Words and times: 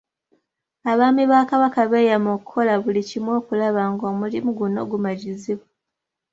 Abaami 0.91 1.23
ba 1.31 1.39
Kabaka 1.49 1.81
beeyama 1.91 2.29
okukola 2.37 2.73
buli 2.83 3.01
kimu 3.09 3.29
okulaba 3.39 3.81
ng'omulimu 3.93 4.49
guno 4.59 4.79
gumalirizibwa. 4.89 5.67